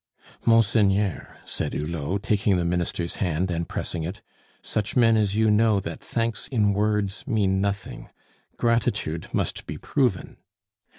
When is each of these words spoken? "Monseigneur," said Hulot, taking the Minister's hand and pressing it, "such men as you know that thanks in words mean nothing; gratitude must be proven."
"Monseigneur," 0.47 1.37
said 1.45 1.75
Hulot, 1.75 2.23
taking 2.23 2.57
the 2.57 2.65
Minister's 2.65 3.17
hand 3.17 3.51
and 3.51 3.69
pressing 3.69 4.01
it, 4.01 4.23
"such 4.63 4.95
men 4.95 5.15
as 5.15 5.35
you 5.35 5.51
know 5.51 5.79
that 5.79 5.99
thanks 6.01 6.47
in 6.47 6.73
words 6.73 7.23
mean 7.27 7.61
nothing; 7.61 8.09
gratitude 8.57 9.27
must 9.31 9.67
be 9.67 9.77
proven." 9.77 10.37